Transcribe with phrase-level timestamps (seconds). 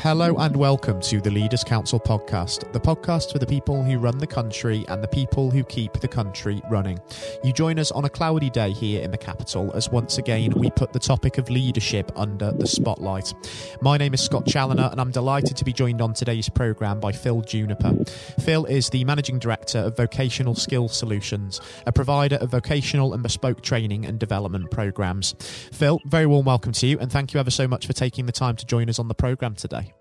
[0.00, 4.18] Hello and welcome to the Leaders Council podcast, the podcast for the people who run
[4.18, 7.00] the country and the people who keep the country running.
[7.42, 10.70] You join us on a cloudy day here in the capital as once again we
[10.70, 13.32] put the topic of leadership under the spotlight.
[13.80, 17.10] My name is Scott Challoner and I'm delighted to be joined on today's programme by
[17.10, 18.04] Phil Juniper.
[18.40, 23.62] Phil is the Managing Director of Vocational Skills Solutions, a provider of vocational and bespoke
[23.62, 25.34] training and development programmes.
[25.72, 28.32] Phil, very warm welcome to you and thank you ever so much for taking the
[28.32, 29.95] time to join us on the programme today.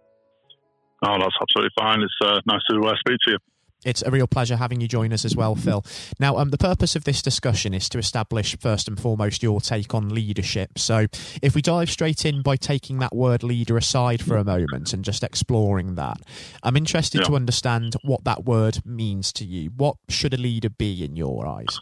[1.04, 2.02] Oh, that's absolutely fine.
[2.02, 3.38] It's uh, nice to uh, speak to you.
[3.85, 5.85] It's a real pleasure having you join us as well, Phil.
[6.20, 9.94] Now, um, the purpose of this discussion is to establish, first and foremost, your take
[9.94, 10.80] on leadership.
[10.80, 11.05] So,
[11.44, 15.05] if we dive straight in by taking that word leader aside for a moment and
[15.05, 16.18] just exploring that,
[16.63, 17.27] I'm interested yeah.
[17.27, 19.70] to understand what that word means to you.
[19.77, 21.80] What should a leader be in your eyes?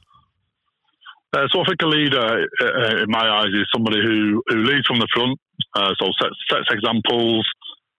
[1.31, 4.85] Uh, so, I think a leader, uh, in my eyes, is somebody who, who leads
[4.85, 5.39] from the front,
[5.75, 7.47] uh, so sets, sets examples,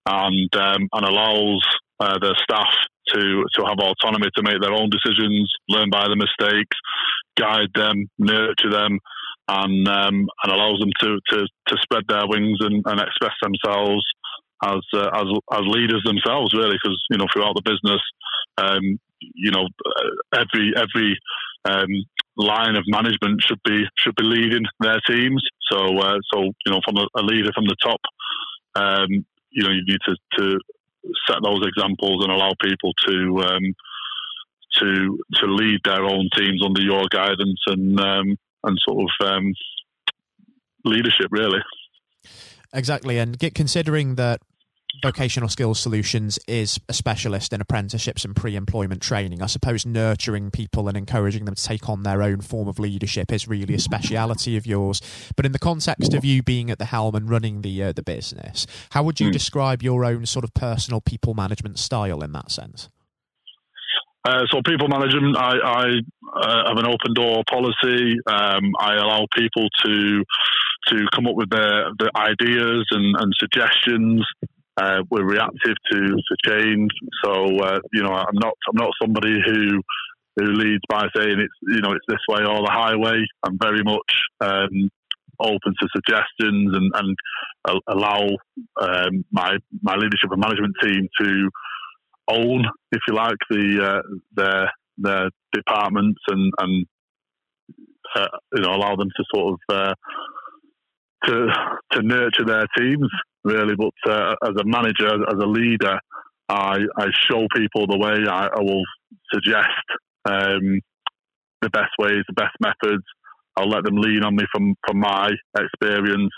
[0.05, 1.65] and um, and allows
[1.99, 2.73] uh, staff
[3.13, 6.77] to to have autonomy to make their own decisions, learn by the mistakes,
[7.37, 8.99] guide them, nurture them,
[9.47, 14.03] and um, and allows them to, to, to spread their wings and, and express themselves
[14.63, 18.01] as uh, as as leaders themselves, really, because you know throughout the business,
[18.57, 19.67] um, you know
[20.33, 21.17] every every
[21.65, 21.89] um,
[22.37, 25.43] line of management should be should be leading their teams.
[25.71, 27.99] So uh, so you know from a, a leader from the top,
[28.75, 30.59] um, you know you need to, to
[31.27, 33.73] set those examples and allow people to um,
[34.79, 39.53] to to lead their own teams under your guidance and um, and sort of um,
[40.83, 41.59] leadership really.
[42.73, 44.41] Exactly, and get considering that
[45.01, 49.41] vocational skills solutions is a specialist in apprenticeships and pre-employment training.
[49.41, 53.31] I suppose nurturing people and encouraging them to take on their own form of leadership
[53.31, 55.01] is really a speciality of yours.
[55.35, 58.03] But in the context of you being at the helm and running the uh, the
[58.03, 59.33] business, how would you mm.
[59.33, 62.89] describe your own sort of personal people management style in that sense?
[64.27, 65.85] Uh, so people management, I, I
[66.35, 68.17] uh, have an open door policy.
[68.25, 70.23] Um, I allow people to
[70.87, 74.23] to come up with their, their ideas and, and suggestions.
[74.77, 76.91] Uh, we're reactive to, to change.
[77.23, 79.81] So uh, you know, I'm not I'm not somebody who
[80.37, 83.23] who leads by saying it's you know it's this way or the highway.
[83.43, 84.89] I'm very much um,
[85.39, 87.17] open to suggestions and, and
[87.87, 88.27] allow
[88.81, 91.49] um, my my leadership and management team to
[92.27, 94.01] own, if you like, the uh,
[94.35, 96.85] their their departments and and
[98.15, 99.93] uh, you know allow them to sort of uh,
[101.25, 101.47] to
[101.91, 103.09] to nurture their teams
[103.45, 103.75] really.
[103.75, 105.97] But uh, as a manager, as a leader,
[106.49, 108.27] I, I show people the way.
[108.29, 108.83] I, I will
[109.33, 109.85] suggest
[110.25, 110.81] um,
[111.61, 113.03] the best ways, the best methods.
[113.55, 116.33] I'll let them lean on me from from my experience,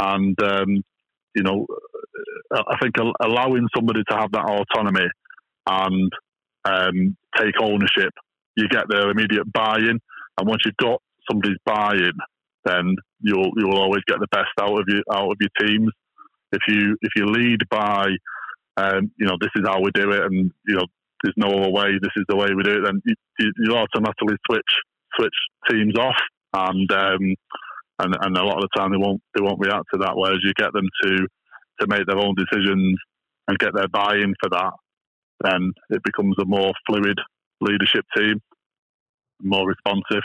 [0.00, 0.82] and um,
[1.34, 1.66] you know,
[2.54, 5.08] I think allowing somebody to have that autonomy
[5.66, 6.12] and
[6.64, 8.12] um, take ownership,
[8.56, 9.98] you get their immediate buy-in,
[10.38, 12.12] and once you've got somebody's buy-in,
[12.64, 15.90] then you'll you'll always get the best out of you out of your teams.
[16.52, 18.06] If you if you lead by,
[18.76, 20.86] um, you know, this is how we do it, and you know,
[21.22, 21.92] there's no other way.
[22.00, 22.84] This is the way we do it.
[22.84, 24.72] Then you, you automatically switch
[25.18, 25.34] switch
[25.70, 26.16] teams off,
[26.52, 27.34] and um,
[28.00, 30.16] and and a lot of the time they won't they won't react to that.
[30.16, 31.26] Whereas you get them to
[31.80, 32.98] to make their own decisions
[33.48, 34.72] and get their buy-in for that,
[35.42, 37.18] then it becomes a more fluid
[37.60, 38.40] leadership team,
[39.40, 40.22] more responsive.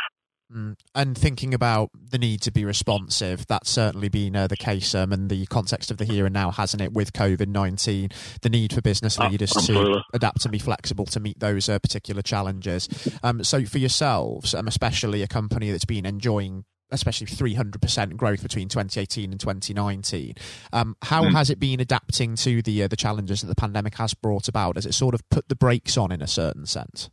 [0.54, 0.78] Mm.
[0.96, 5.12] And thinking about the need to be responsive, that's certainly been uh, the case um,
[5.12, 8.10] in the context of the here and now, hasn't it, with COVID 19?
[8.42, 12.22] The need for business leaders to adapt and be flexible to meet those uh, particular
[12.22, 12.88] challenges.
[13.24, 18.70] Um, so, for yourselves, um, especially a company that's been enjoying especially 300% growth between
[18.70, 20.36] 2018 and 2019.
[20.72, 21.32] Um, how mm.
[21.34, 24.78] has it been adapting to the uh, the challenges that the pandemic has brought about?
[24.78, 27.10] Has it sort of put the brakes on in a certain sense?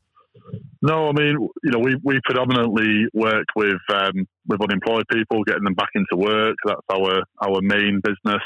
[0.83, 5.65] No, I mean, you know, we, we predominantly work with um, with unemployed people, getting
[5.65, 6.57] them back into work.
[6.65, 8.43] That's our our main business.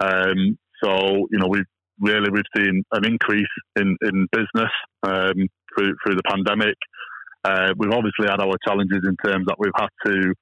[0.00, 1.66] Um, so, you know, we've
[2.00, 3.46] really we've seen an increase
[3.76, 4.72] in in business
[5.02, 6.76] um, through through the pandemic.
[7.44, 10.34] Uh, we've obviously had our challenges in terms that we've had to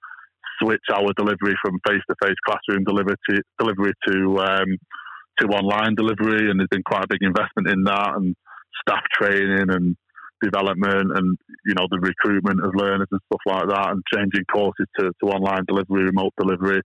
[0.63, 4.79] switch our delivery from face to face classroom delivery to delivery to um,
[5.39, 8.37] to online delivery, and there's been quite a big investment in that and
[8.87, 9.97] staff training and
[10.45, 14.87] development and you know the recruitment of learners and stuff like that, and changing courses
[14.99, 16.81] to, to online delivery, remote delivery.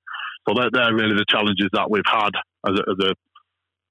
[0.47, 2.31] So they're, they're really the challenges that we've had
[2.67, 3.13] as a, as a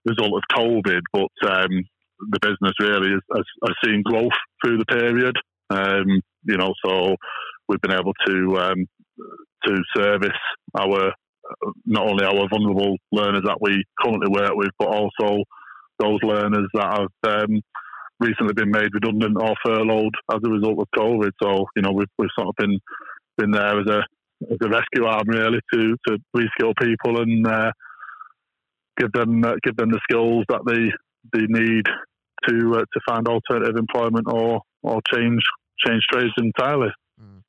[0.08, 1.00] result of COVID.
[1.12, 1.84] But um,
[2.30, 4.32] the business really has, has, has, seen growth
[4.64, 5.36] through the period.
[5.70, 7.14] Um, you know, so
[7.68, 8.86] we've been able to um,
[9.66, 10.30] to service
[10.78, 11.12] our
[11.86, 15.44] not only our vulnerable learners that we currently work with, but also
[15.98, 17.60] those learners that have um,
[18.20, 21.30] recently been made redundant or furloughed as a result of COVID.
[21.42, 22.78] So you know we've we've sort of been
[23.36, 24.02] been there as a
[24.50, 27.72] as a rescue arm really to to reskill people and uh,
[28.98, 30.90] give them uh, give them the skills that they
[31.38, 31.86] they need
[32.48, 35.42] to uh, to find alternative employment or or change
[35.86, 36.90] change trades entirely.
[37.20, 37.42] Mm.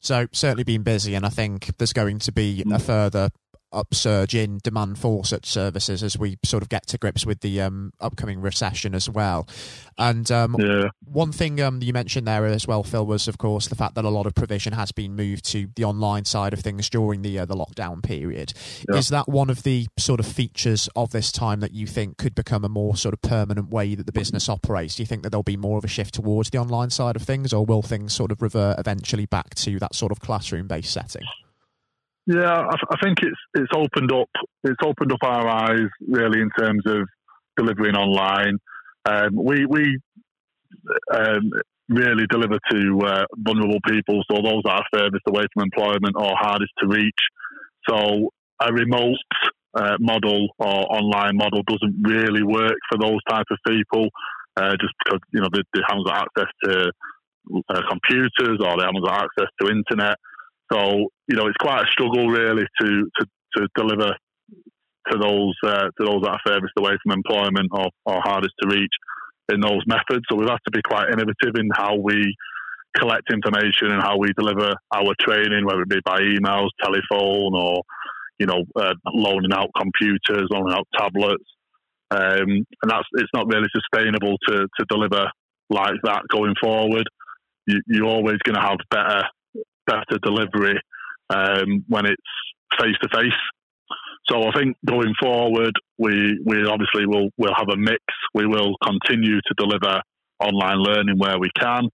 [0.00, 2.82] So certainly been busy, and I think there's going to be a mm.
[2.82, 3.30] further
[3.74, 7.60] upsurge in demand for such services as we sort of get to grips with the
[7.60, 9.46] um, upcoming recession as well.
[9.98, 10.88] And um, yeah.
[11.04, 14.04] one thing um, you mentioned there as well, Phil, was of course the fact that
[14.04, 17.38] a lot of provision has been moved to the online side of things during the
[17.38, 18.52] uh, the lockdown period.
[18.88, 18.96] Yeah.
[18.96, 22.34] Is that one of the sort of features of this time that you think could
[22.34, 24.96] become a more sort of permanent way that the business operates?
[24.96, 27.22] Do you think that there'll be more of a shift towards the online side of
[27.22, 30.92] things, or will things sort of revert eventually back to that sort of classroom based
[30.92, 31.22] setting?
[32.26, 34.30] Yeah, I, I, think it's it's opened up
[34.62, 37.06] it's opened up our eyes really in terms of
[37.56, 38.58] delivering online.
[39.04, 39.98] Um, we we
[41.12, 41.50] um,
[41.88, 46.32] really deliver to uh, vulnerable people, so those that are furthest away from employment or
[46.34, 47.12] hardest to reach.
[47.88, 48.30] So
[48.60, 49.18] a remote
[49.74, 54.08] uh, model or online model doesn't really work for those type of people,
[54.56, 56.90] uh, just because you know they, they haven't got access to
[57.68, 60.16] uh, computers or they haven't got access to internet.
[60.72, 63.26] So you know, it's quite a struggle really to to,
[63.56, 64.14] to deliver
[65.10, 68.68] to those uh, to those that are furthest away from employment or, or hardest to
[68.68, 68.92] reach
[69.52, 70.24] in those methods.
[70.30, 72.34] So we've had to be quite innovative in how we
[72.96, 77.82] collect information and how we deliver our training, whether it be by emails, telephone, or
[78.38, 81.44] you know, uh, loaning out computers, loaning out tablets.
[82.10, 85.26] Um, and that's it's not really sustainable to to deliver
[85.70, 87.04] like that going forward.
[87.66, 89.24] You, you're always going to have better
[89.86, 90.80] better delivery
[91.30, 93.32] um, when it's face to face.
[94.30, 98.00] So I think going forward, we we obviously will will have a mix.
[98.32, 100.00] We will continue to deliver
[100.40, 101.88] online learning where we can,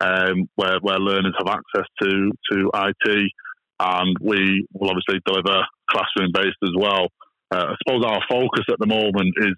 [0.00, 3.30] um, where where learners have access to to IT,
[3.80, 7.08] and we will obviously deliver classroom based as well.
[7.50, 9.54] Uh, I suppose our focus at the moment is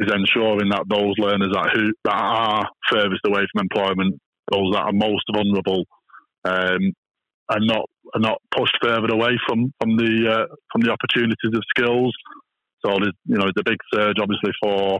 [0.00, 4.20] is ensuring that those learners that who that are furthest away from employment,
[4.50, 5.84] those that are most vulnerable,
[6.44, 6.92] um,
[7.48, 11.62] are not are not pushed further away from from the uh, from the opportunities of
[11.76, 12.14] skills.
[12.84, 14.98] So there's you know the big surge obviously for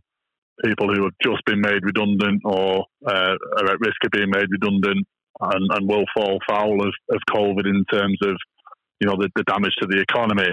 [0.65, 4.47] people who have just been made redundant or uh, are at risk of being made
[4.50, 5.06] redundant
[5.41, 8.37] and, and will fall foul of, of COVID in terms of
[9.00, 10.53] you know the, the damage to the economy.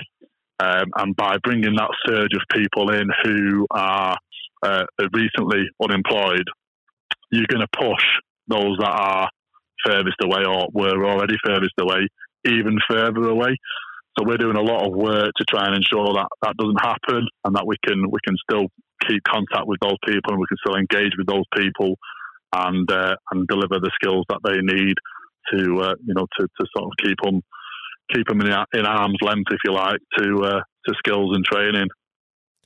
[0.61, 4.17] Um, and by bringing that surge of people in who are
[4.61, 4.83] uh,
[5.13, 6.43] recently unemployed,
[7.31, 8.03] you're going to push
[8.49, 9.29] those that are
[9.85, 12.07] furthest away or were already furthest away
[12.45, 13.55] even further away.
[14.17, 17.27] So we're doing a lot of work to try and ensure that that doesn't happen
[17.45, 18.67] and that we can we can still
[19.07, 21.95] keep contact with those people and we can still engage with those people
[22.53, 24.95] and uh, and deliver the skills that they need
[25.53, 27.41] to uh, you know to, to sort of keep them
[28.13, 31.87] keep them in, in arm's length if you like to uh, to skills and training.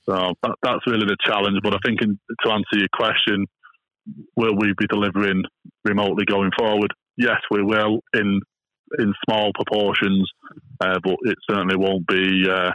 [0.09, 1.59] So that, that's really the challenge.
[1.63, 3.45] But I think in, to answer your question,
[4.35, 5.43] will we be delivering
[5.85, 6.93] remotely going forward?
[7.17, 8.41] Yes, we will in
[8.99, 10.29] in small proportions,
[10.81, 12.71] uh, but it certainly won't be uh,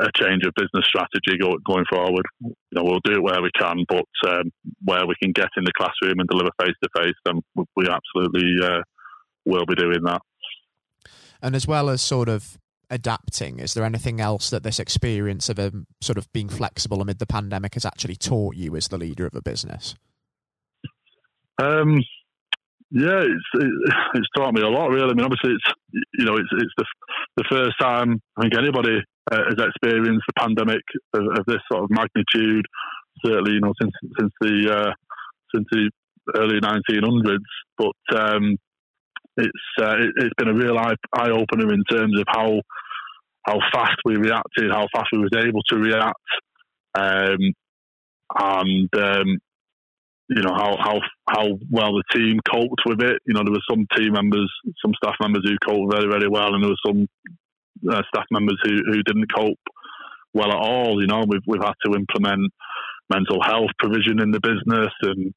[0.00, 2.24] a change of business strategy go, going forward.
[2.40, 4.50] You know, we'll do it where we can, but um,
[4.84, 7.40] where we can get in the classroom and deliver face to face, then
[7.76, 8.82] we absolutely uh,
[9.44, 10.20] will be doing that.
[11.42, 12.58] And as well as sort of
[12.90, 17.18] adapting, is there anything else that this experience of um, sort of being flexible amid
[17.18, 19.94] the pandemic has actually taught you as the leader of a business?
[21.62, 22.02] Um,
[22.90, 23.50] yeah, it's
[24.14, 24.90] it's taught me a lot.
[24.90, 25.74] Really, I mean, obviously, it's
[26.14, 26.84] you know, it's it's the
[27.36, 28.98] the first time I think anybody
[29.30, 30.82] uh, has experienced the pandemic
[31.14, 32.64] of, of, this sort of magnitude.
[33.24, 34.92] Certainly, you know, since since the uh,
[35.54, 35.90] since the
[36.36, 37.38] early 1900s.
[37.78, 38.56] But um,
[39.36, 42.60] it's uh, it, has been a real eye, eye opener in terms of how
[43.46, 46.14] how fast we reacted, how fast we was able to react,
[46.94, 47.52] um,
[48.38, 49.38] and um,
[50.30, 53.18] you know how how how well the team coped with it.
[53.26, 56.54] You know, there were some team members, some staff members who coped very very well,
[56.54, 57.08] and there were some
[57.90, 59.58] uh, staff members who who didn't cope
[60.32, 61.00] well at all.
[61.00, 62.52] You know, we've we've had to implement
[63.10, 65.34] mental health provision in the business, and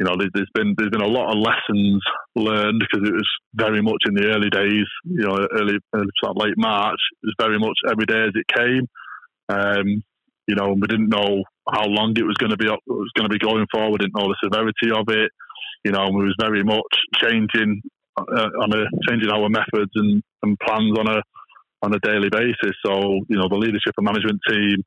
[0.00, 2.02] you know, there's been there's been a lot of lessons
[2.34, 4.86] learned because it was very much in the early days.
[5.04, 7.00] You know, early, early late March.
[7.22, 8.86] It was very much every day as it came.
[9.48, 10.02] Um,
[10.48, 13.28] you know, we didn't know how long it was going to be it was going
[13.28, 14.00] to be going forward.
[14.00, 15.30] Didn't know the severity of it.
[15.84, 17.82] You know, we was very much changing
[18.16, 21.22] uh, on a changing our methods and, and plans on a
[21.82, 22.74] on a daily basis.
[22.84, 24.82] So you know the leadership and management team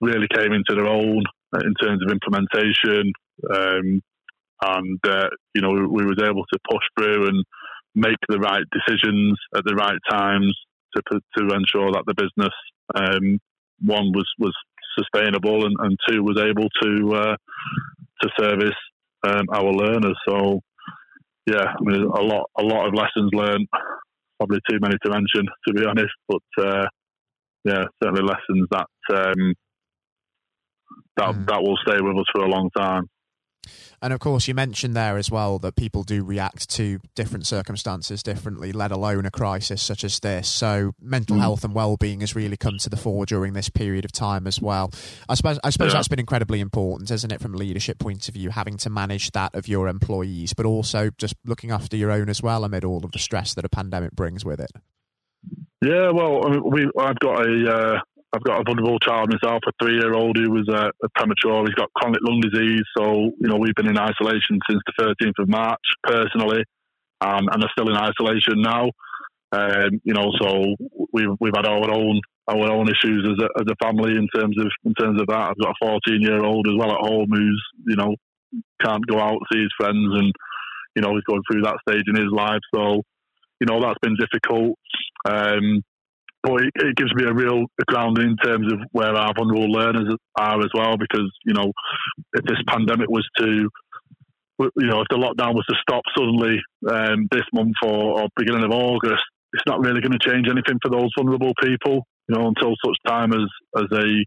[0.00, 1.22] really came into their own
[1.54, 3.12] in terms of implementation,
[3.48, 4.02] um,
[4.62, 7.44] and uh, you know we, we was able to push through and
[7.94, 10.56] make the right decisions at the right times
[10.96, 12.54] to to ensure that the business
[12.96, 13.38] um,
[13.80, 14.54] one was was
[14.98, 17.36] sustainable and, and two was able to uh,
[18.22, 18.76] to service
[19.24, 20.18] um, our learners.
[20.28, 20.60] So
[21.46, 23.66] yeah, I mean a lot a lot of lessons learned.
[24.38, 26.14] Probably too many to mention, to be honest.
[26.26, 26.86] But uh,
[27.64, 29.54] yeah, certainly lessons that um,
[31.16, 31.46] that mm.
[31.46, 33.08] that will stay with us for a long time.
[34.02, 38.22] And of course, you mentioned there as well that people do react to different circumstances
[38.22, 40.50] differently, let alone a crisis such as this.
[40.50, 41.40] So, mental mm.
[41.40, 44.60] health and well-being has really come to the fore during this period of time as
[44.60, 44.90] well.
[45.28, 45.98] I suppose, I suppose yeah.
[45.98, 49.32] that's been incredibly important, isn't it, from a leadership point of view, having to manage
[49.32, 53.04] that of your employees, but also just looking after your own as well amid all
[53.04, 54.70] of the stress that a pandemic brings with it.
[55.82, 58.00] Yeah, well, we I've got a uh,
[58.32, 61.64] I've got a vulnerable child myself, a three-year-old who was uh, premature.
[61.66, 65.42] He's got chronic lung disease, so you know we've been in isolation since the 13th
[65.42, 66.62] of March personally,
[67.20, 68.90] um, and are still in isolation now.
[69.52, 70.62] Um, you know, so
[71.12, 74.56] we've we've had our own our own issues as a, as a family in terms
[74.58, 75.50] of in terms of that.
[75.50, 78.14] I've got a 14-year-old as well at home who's you know
[78.84, 80.32] can't go out see his friends, and
[80.94, 82.62] you know he's going through that stage in his life.
[82.72, 83.02] So
[83.60, 84.78] you know that's been difficult.
[85.28, 85.82] Um,
[86.42, 90.14] but it, it, gives me a real grounding in terms of where our vulnerable learners
[90.38, 90.96] are as well.
[90.96, 91.72] Because you know,
[92.32, 93.68] if this pandemic was to,
[94.58, 98.64] you know, if the lockdown was to stop suddenly um, this month or, or, beginning
[98.64, 102.06] of August, it's not really going to change anything for those vulnerable people.
[102.28, 104.24] You know, until such time as as a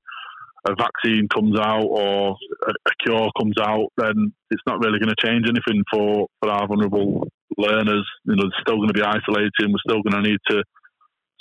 [0.66, 5.14] a vaccine comes out or a, a cure comes out, then it's not really going
[5.14, 7.28] to change anything for, for our vulnerable
[7.58, 8.08] learners.
[8.24, 9.52] You know, they're still going to be isolated.
[9.60, 10.64] We're still going to need to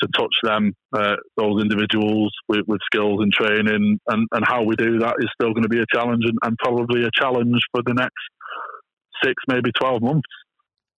[0.03, 4.77] to touch them, uh, those individuals with, with, skills and training, and, and how we
[4.77, 7.83] do that is still going to be a challenge and, and probably a challenge for
[7.87, 8.13] the next
[9.25, 10.29] six, maybe 12 months.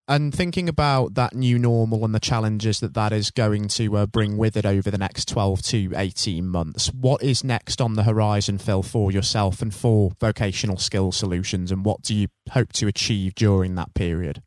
[0.07, 4.05] And thinking about that new normal and the challenges that that is going to uh,
[4.05, 8.03] bring with it over the next 12 to 18 months, what is next on the
[8.03, 11.71] horizon, Phil, for yourself and for vocational skill solutions?
[11.71, 14.43] And what do you hope to achieve during that period?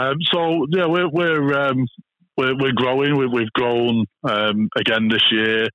[0.00, 1.86] Um, so, yeah, we're, we're um,
[2.38, 3.18] we're, we're growing.
[3.18, 5.66] We, have grown um, again this year.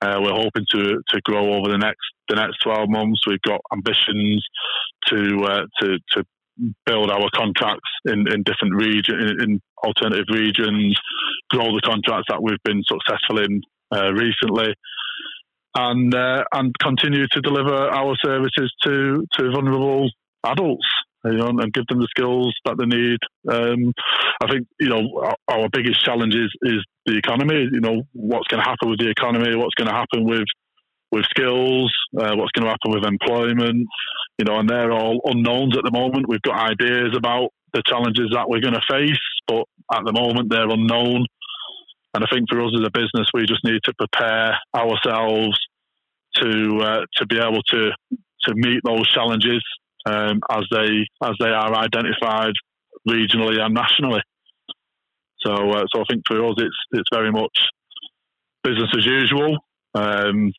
[0.00, 3.26] Uh, we're hoping to to grow over the next the next twelve months.
[3.26, 4.44] We've got ambitions
[5.08, 6.24] to uh, to to
[6.86, 10.96] build our contracts in, in different regions, in, in, alternative regions,
[11.50, 13.60] grow the contracts that we've been successful in
[13.94, 14.74] uh, recently,
[15.74, 20.08] and uh, and continue to deliver our services to to vulnerable
[20.44, 20.86] adults
[21.32, 23.18] you know, and give them the skills that they need.
[23.48, 23.92] Um,
[24.42, 27.68] I think you know our, biggest challenge is, is the economy.
[27.72, 29.56] You know, what's going to happen with the economy?
[29.56, 30.46] What's going to happen with
[31.12, 31.92] with skills?
[32.16, 33.86] Uh, what's going to happen with employment?
[34.38, 36.28] You know, and they're all unknowns at the moment.
[36.28, 40.50] We've got ideas about the challenges that we're going to face, but at the moment
[40.50, 41.26] they're unknown.
[42.14, 45.58] And I think for us as a business, we just need to prepare ourselves
[46.36, 47.90] to uh, to be able to
[48.44, 49.62] to meet those challenges
[50.06, 52.54] um, as they as they are identified
[53.08, 54.22] regionally and nationally.
[55.44, 57.56] So, uh, so I think for us, it's it's very much
[58.62, 59.58] business as usual,
[59.94, 60.52] um,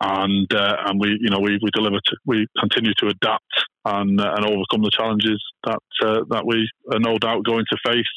[0.00, 3.52] and uh, and we you know we we deliver to, we continue to adapt
[3.84, 7.78] and uh, and overcome the challenges that uh, that we are no doubt going to
[7.86, 8.12] face,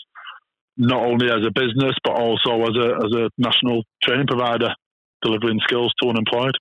[0.78, 4.74] not only as a business but also as a as a national training provider,
[5.22, 6.56] delivering skills to unemployed.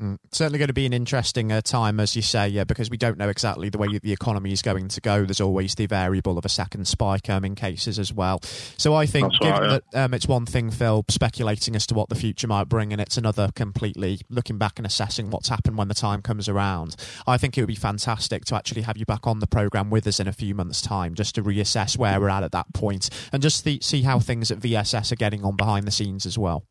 [0.00, 0.18] Mm.
[0.32, 3.18] Certainly going to be an interesting uh, time, as you say, uh, because we don't
[3.18, 5.24] know exactly the way the economy is going to go.
[5.24, 8.40] There's always the variable of a second spike um, in cases as well.
[8.78, 9.78] So I think, That's given right, yeah.
[9.92, 13.00] that um, it's one thing, Phil, speculating as to what the future might bring, and
[13.00, 16.96] it's another completely looking back and assessing what's happened when the time comes around.
[17.26, 20.06] I think it would be fantastic to actually have you back on the program with
[20.06, 23.10] us in a few months' time, just to reassess where we're at at that point,
[23.32, 26.38] and just the, see how things at VSS are getting on behind the scenes as
[26.38, 26.64] well.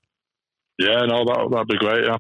[0.80, 2.06] Yeah, no, that that'd be great.
[2.06, 2.18] Yeah.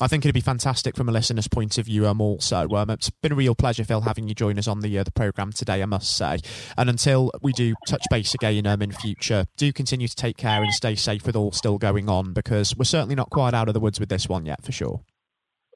[0.00, 2.06] I think it'd be fantastic from a listener's point of view.
[2.06, 4.98] Um, also, um, it's been a real pleasure, Phil, having you join us on the
[4.98, 5.82] uh, the program today.
[5.82, 6.38] I must say,
[6.76, 10.62] and until we do touch base again um, in future, do continue to take care
[10.62, 13.74] and stay safe with all still going on because we're certainly not quite out of
[13.74, 15.00] the woods with this one yet, for sure.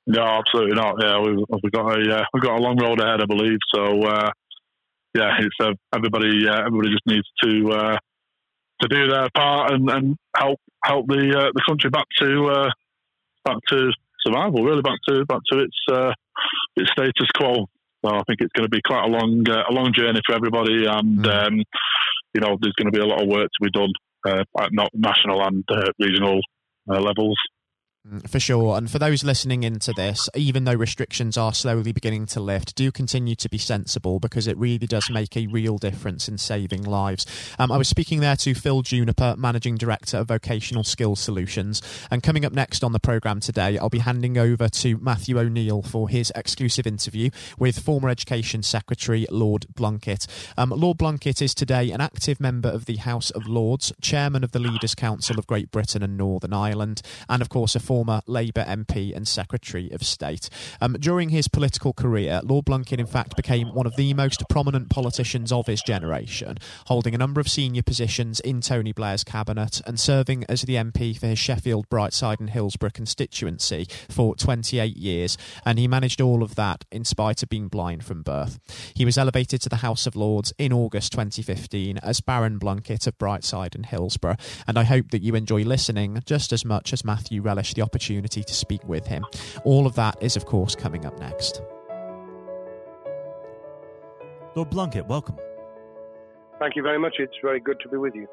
[0.07, 0.97] No, absolutely not.
[1.01, 3.59] Yeah, we've, we've got a uh, we've got a long road ahead, I believe.
[3.73, 4.31] So uh,
[5.15, 7.97] yeah, it's uh, everybody uh, everybody just needs to uh,
[8.83, 12.71] to do their part and, and help help the uh, the country back to
[13.45, 13.91] back to
[14.25, 16.13] survival, really back to back to its uh,
[16.77, 17.67] its status quo.
[18.05, 20.35] So I think it's going to be quite a long uh, a long journey for
[20.35, 21.47] everybody, and mm.
[21.47, 21.57] um,
[22.35, 23.93] you know there's going to be a lot of work to be done
[24.27, 26.41] uh, at not national and uh, regional
[26.91, 27.39] uh, levels.
[28.09, 28.79] Mm, for sure.
[28.79, 32.91] And for those listening into this, even though restrictions are slowly beginning to lift, do
[32.91, 37.27] continue to be sensible because it really does make a real difference in saving lives.
[37.59, 41.83] Um, I was speaking there to Phil Juniper, Managing Director of Vocational Skills Solutions.
[42.11, 45.83] And coming up next on the programme today, I'll be handing over to Matthew O'Neill
[45.83, 47.29] for his exclusive interview
[47.59, 50.27] with former Education Secretary Lord Blunkett.
[50.57, 54.53] Um, Lord Blunkett is today an active member of the House of Lords, Chairman of
[54.53, 58.65] the Leaders' Council of Great Britain and Northern Ireland, and of course a former Labour
[58.69, 60.49] MP and Secretary of State.
[60.81, 64.91] Um, during his political career, Lord Blunkett, in fact, became one of the most prominent
[64.91, 69.99] politicians of his generation, holding a number of senior positions in Tony Blair's cabinet and
[69.99, 75.37] serving as the MP for his Sheffield, Brightside, and Hillsborough constituency for 28 years.
[75.67, 78.61] And he managed all of that in spite of being blind from birth.
[78.95, 83.19] He was elevated to the House of Lords in August 2015 as Baron Blunkett of
[83.19, 84.37] Brightside and Hillsborough.
[84.69, 88.43] And I hope that you enjoy listening just as much as Matthew relished the opportunity
[88.43, 89.25] to speak with him.
[89.65, 91.63] All of that is, of course, coming up next.
[94.55, 95.37] Lord Blunkett, welcome.
[96.59, 97.17] Thank you very much.
[97.19, 98.27] It's very good to be with you.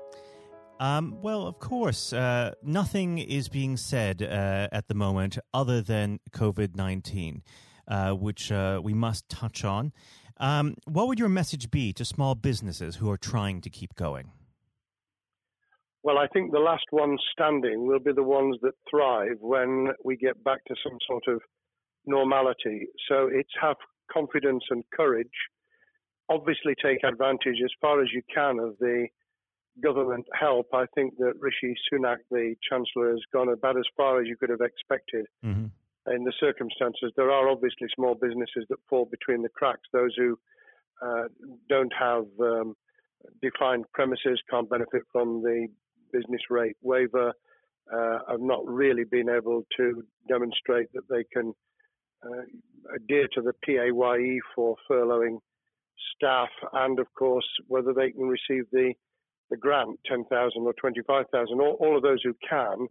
[0.79, 6.19] Um, well, of course, uh, nothing is being said uh, at the moment other than
[6.31, 7.41] COVID 19,
[7.87, 9.91] uh, which uh, we must touch on.
[10.39, 14.31] Um, what would your message be to small businesses who are trying to keep going?
[16.07, 20.15] Well, I think the last ones standing will be the ones that thrive when we
[20.15, 21.41] get back to some sort of
[22.05, 22.87] normality.
[23.09, 23.75] So it's have
[24.09, 25.27] confidence and courage.
[26.29, 29.07] Obviously, take advantage as far as you can of the
[29.83, 30.67] government help.
[30.73, 34.49] I think that Rishi Sunak, the Chancellor, has gone about as far as you could
[34.49, 35.25] have expected.
[35.43, 36.15] Mm-hmm.
[36.15, 39.89] In the circumstances, there are obviously small businesses that fall between the cracks.
[39.91, 40.39] Those who
[41.05, 41.27] uh,
[41.67, 42.77] don't have um,
[43.41, 45.67] defined premises can't benefit from the
[46.17, 47.31] business rate waiver
[47.93, 51.53] uh, have not really been able to demonstrate that they can
[52.25, 55.38] uh, adhere to the PAYE for furloughing
[56.15, 58.93] staff, and of course whether they can receive the
[59.49, 61.62] the grant, 10,000 or 25,000.
[61.62, 62.88] All, all, of those who can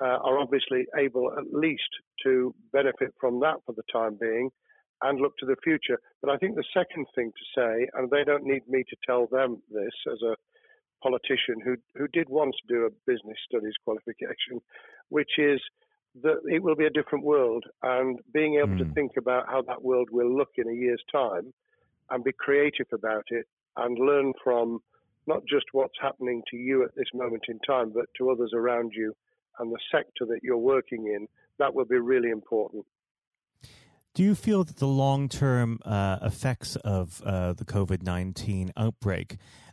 [0.00, 1.90] uh, are obviously able at least
[2.22, 4.50] to benefit from that for the time being
[5.02, 5.98] and look to the future.
[6.22, 9.26] But I think the second thing to say, and they don't need me to tell
[9.26, 10.36] them this as a
[11.02, 14.60] politician who who did once do a business studies qualification,
[15.08, 15.60] which is
[16.22, 18.78] that it will be a different world, and being able mm.
[18.78, 18.92] to hmm.
[18.92, 21.52] think about how that world will look in a year's time,
[22.10, 24.80] and be creative about it, and learn from
[25.26, 28.92] not just what's happening to you at this moment in time, but to others around
[28.94, 29.14] you
[29.58, 32.84] and the sector that you're working in, that will be really important.
[34.14, 39.36] Do you feel that the long term uh, effects of uh, the COVID 19 outbreak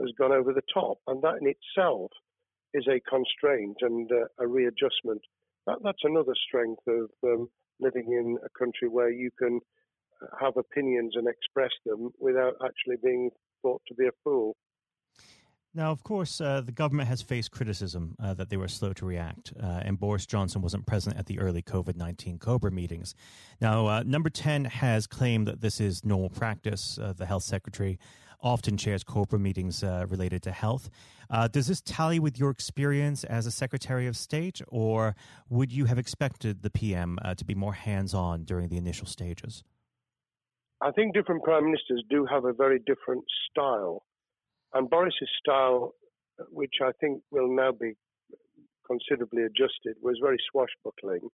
[0.00, 0.98] has gone over the top.
[1.06, 2.10] And that in itself
[2.74, 5.22] is a constraint and uh, a readjustment.
[5.66, 7.48] That, that's another strength of um,
[7.80, 9.60] living in a country where you can
[10.40, 13.30] have opinions and express them without actually being
[13.62, 14.56] thought to be a fool.
[15.74, 19.04] Now, of course, uh, the government has faced criticism uh, that they were slow to
[19.04, 23.14] react, uh, and Boris Johnson wasn't present at the early COVID 19 COBRA meetings.
[23.60, 26.98] Now, uh, number 10 has claimed that this is normal practice.
[26.98, 27.98] Uh, the health secretary
[28.46, 30.88] often chairs COBRA meetings uh, related to health.
[31.50, 35.16] does this tally with your experience as a Secretary of State, or
[35.48, 39.64] would you have expected the PM to be more hands on during the initial stages?
[40.80, 44.04] I think different prime ministers do have a very different style.
[44.74, 45.94] And Boris's style,
[46.50, 47.94] which I think will now be
[48.86, 51.28] considerably adjusted, was very swashbuckling.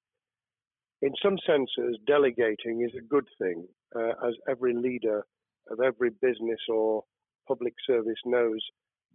[1.02, 5.24] In some senses, delegating is a good thing, uh, as every leader
[5.70, 7.02] of every business or
[7.46, 8.60] public service knows.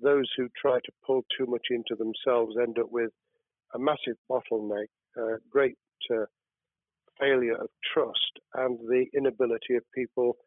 [0.02, 3.12] Those who try to pull too much into themselves end up with
[3.74, 4.88] a massive bottleneck,
[5.50, 5.76] great
[6.12, 6.26] uh,
[7.20, 10.38] failure of trust and the inability of people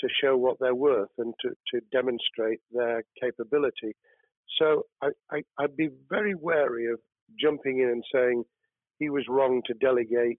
[0.00, 3.94] to show what they're worth and to, to demonstrate their capability.
[4.60, 6.98] So I, I, I'd be very wary of
[7.40, 8.44] jumping in and saying
[8.98, 10.38] he was wrong to delegate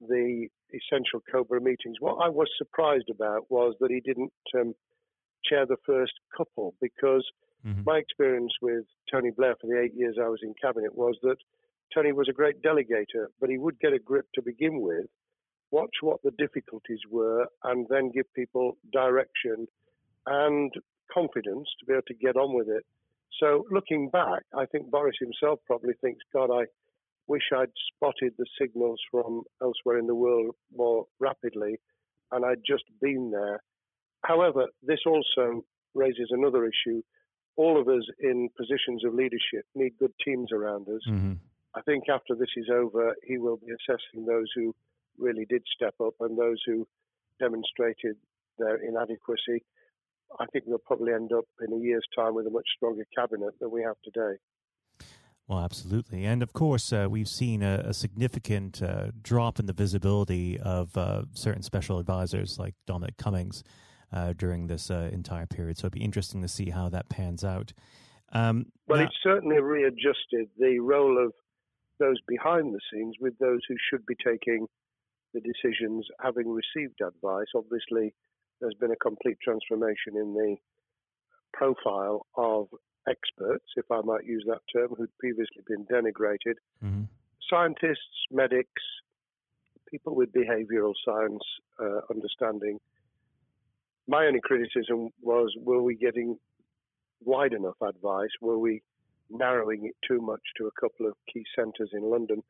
[0.00, 1.96] the essential Cobra meetings.
[2.00, 4.74] What I was surprised about was that he didn't um,
[5.44, 7.24] chair the first couple because
[7.66, 7.82] mm-hmm.
[7.84, 11.36] my experience with Tony Blair for the eight years I was in cabinet was that
[11.94, 15.06] Tony was a great delegator, but he would get a grip to begin with,
[15.70, 19.66] watch what the difficulties were, and then give people direction
[20.26, 20.72] and
[21.12, 22.84] confidence to be able to get on with it.
[23.40, 26.64] So looking back, I think Boris himself probably thinks, God, I
[27.26, 31.78] wish I'd spotted the signals from elsewhere in the world more rapidly
[32.32, 33.62] and I'd just been there.
[34.24, 37.02] However, this also raises another issue.
[37.56, 41.02] All of us in positions of leadership need good teams around us.
[41.08, 41.34] Mm-hmm.
[41.76, 44.74] I think after this is over, he will be assessing those who
[45.18, 46.86] really did step up and those who
[47.38, 48.16] demonstrated
[48.58, 49.64] their inadequacy.
[50.40, 53.54] I think we'll probably end up in a year's time with a much stronger cabinet
[53.60, 54.38] than we have today.
[55.46, 56.24] Well, absolutely.
[56.24, 60.96] And of course, uh, we've seen a, a significant uh, drop in the visibility of
[60.96, 63.62] uh, certain special advisors like Dominic Cummings
[64.10, 65.76] uh, during this uh, entire period.
[65.76, 67.74] So it'd be interesting to see how that pans out.
[68.32, 71.32] Um, well, now- it's certainly readjusted the role of
[72.00, 74.66] those behind the scenes with those who should be taking
[75.34, 77.46] the decisions having received advice.
[77.54, 78.14] Obviously,
[78.60, 80.56] there's been a complete transformation in the
[81.52, 82.68] profile of
[83.08, 86.56] experts, if I might use that term, who'd previously been denigrated.
[86.82, 87.02] Mm-hmm.
[87.48, 88.82] Scientists, medics,
[89.90, 91.42] people with behavioral science
[91.80, 92.78] uh, understanding.
[94.06, 96.38] My only criticism was were we getting
[97.20, 98.30] wide enough advice?
[98.40, 98.82] Were we
[99.30, 102.42] narrowing it too much to a couple of key centres in London.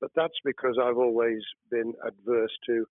[0.00, 2.86] But that's because I've always been adverse to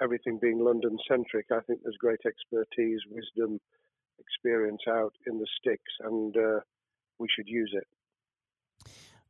[0.00, 1.46] everything being London centric.
[1.50, 3.60] I think there's great expertise, wisdom,
[4.18, 6.60] experience out in the sticks, and uh,
[7.18, 7.86] we should use it.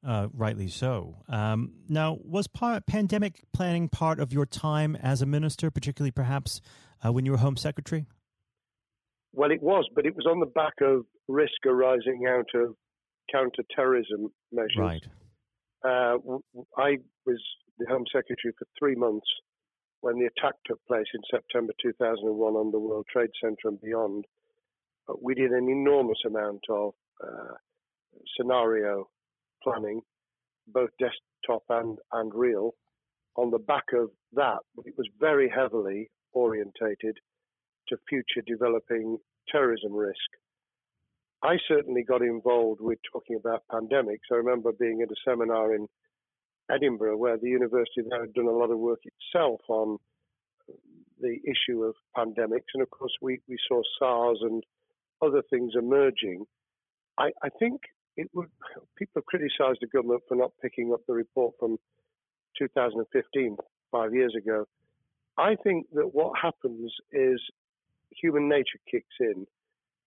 [0.06, 1.16] Uh, rightly so.
[1.28, 6.60] Um, now, was pandemic planning part of your time as a minister, particularly perhaps
[7.04, 8.06] uh, when you were Home Secretary?
[9.32, 12.74] Well, it was, but it was on the back of risk arising out of
[13.32, 14.76] counter-terrorism measures.
[14.78, 15.06] Right.
[15.84, 16.18] Uh,
[16.76, 17.40] I was
[17.78, 19.26] the Home Secretary for three months
[20.00, 24.24] when the attack took place in September 2001 on the World Trade Center and beyond.
[25.20, 26.92] We did an enormous amount of
[27.22, 27.54] uh,
[28.36, 29.08] scenario
[29.62, 30.02] planning,
[30.66, 32.72] both desktop and, and real.
[33.36, 37.16] On the back of that, it was very heavily orientated
[37.88, 39.18] to future developing
[39.50, 40.16] terrorism risk.
[41.42, 44.26] I certainly got involved with talking about pandemics.
[44.32, 45.86] I remember being at a seminar in
[46.70, 49.98] Edinburgh where the university there had done a lot of work itself on
[51.20, 52.70] the issue of pandemics.
[52.74, 54.62] And of course, we, we saw SARS and
[55.22, 56.44] other things emerging.
[57.18, 57.80] I, I think
[58.16, 58.48] it would,
[58.96, 61.78] people have criticized the government for not picking up the report from
[62.58, 63.56] 2015,
[63.90, 64.66] five years ago.
[65.36, 67.40] I think that what happens is
[68.10, 69.46] human nature kicks in.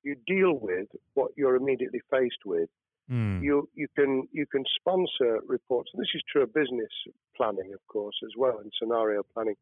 [0.04, 2.69] You deal with what you're immediately faced with.
[3.10, 3.43] Mm.
[3.43, 5.91] You you can you can sponsor reports.
[5.95, 6.91] This is true of business
[7.36, 9.56] planning, of course, as well, and scenario planning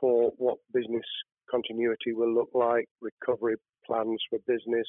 [0.00, 1.04] for what business
[1.50, 3.56] continuity will look like, recovery
[3.86, 4.86] plans for business,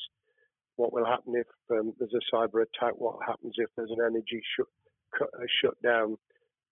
[0.76, 4.42] what will happen if um, there's a cyber attack, what happens if there's an energy
[4.56, 5.26] sh- uh,
[5.62, 6.18] shutdown.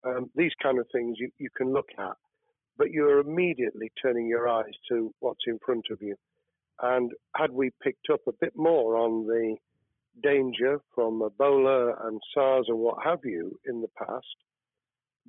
[0.03, 2.15] Um, these kind of things you, you can look at,
[2.77, 6.15] but you're immediately turning your eyes to what's in front of you.
[6.81, 9.55] And had we picked up a bit more on the
[10.21, 14.25] danger from Ebola and SARS and what have you in the past,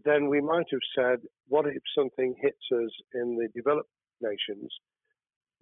[0.05, 3.89] then we might have said, what if something hits us in the developed
[4.21, 4.71] nations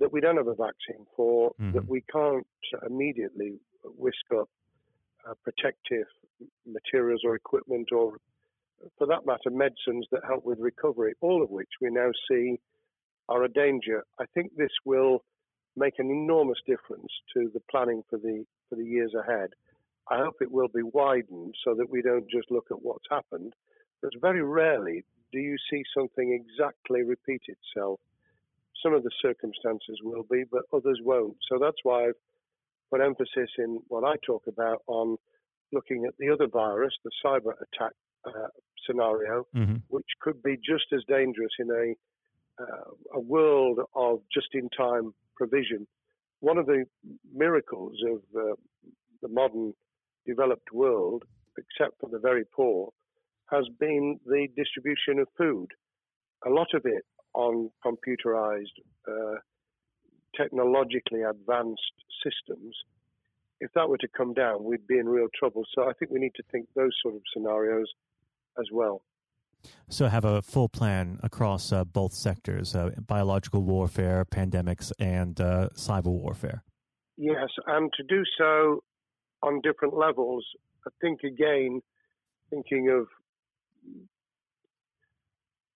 [0.00, 1.72] that we don't have a vaccine for, mm-hmm.
[1.72, 2.46] that we can't
[2.86, 4.48] immediately whisk up
[5.28, 6.06] uh, protective
[6.66, 8.18] materials or equipment or,
[8.98, 12.58] for that matter, medicines that help with recovery, all of which we now see
[13.28, 14.04] are a danger.
[14.20, 15.20] I think this will
[15.76, 19.50] make an enormous difference to the planning for the for the years ahead.
[20.10, 23.54] I hope it will be widened so that we don't just look at what's happened,
[24.02, 27.98] but very rarely do you see something exactly repeat itself.
[28.84, 31.36] Some of the circumstances will be, but others won't.
[31.50, 32.20] So that's why I've
[32.90, 35.16] put emphasis in what I talk about on
[35.72, 37.92] looking at the other virus, the cyber attack
[38.26, 38.48] uh,
[38.86, 39.76] scenario, mm-hmm.
[39.88, 41.94] which could be just as dangerous in a
[42.62, 45.86] uh, a world of just-in-time provision.
[46.40, 46.84] One of the
[47.34, 48.54] miracles of uh,
[49.22, 49.72] the modern
[50.26, 51.24] developed world,
[51.58, 52.90] except for the very poor,
[53.50, 55.68] has been the distribution of food.
[56.46, 58.76] A lot of it on computerized,
[59.08, 59.36] uh,
[60.36, 61.92] technologically advanced
[62.22, 62.76] systems.
[63.60, 65.64] If that were to come down, we'd be in real trouble.
[65.74, 67.88] So I think we need to think those sort of scenarios
[68.58, 69.02] as well.
[69.88, 75.70] So, have a full plan across uh, both sectors uh, biological warfare, pandemics, and uh,
[75.74, 76.62] cyber warfare.
[77.16, 78.82] Yes, and to do so
[79.42, 80.44] on different levels.
[80.86, 81.80] I think, again,
[82.50, 83.06] thinking of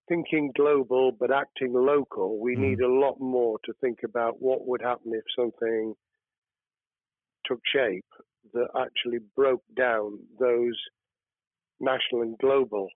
[0.08, 2.70] thinking global but acting local, we mm.
[2.70, 5.94] need a lot more to think about what would happen if something
[7.44, 8.04] took shape
[8.52, 10.78] that actually broke down those
[11.80, 12.88] national and global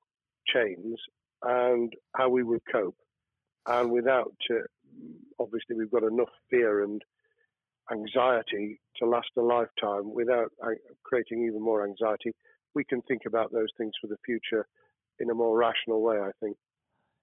[0.47, 0.99] chains
[1.43, 2.97] and how we would cope.
[3.67, 4.67] And without, uh,
[5.39, 7.03] obviously, we've got enough fear and
[7.91, 10.71] anxiety to last a lifetime without uh,
[11.05, 12.33] creating even more anxiety.
[12.75, 14.67] We can think about those things for the future
[15.21, 16.57] in a more rational way, I think.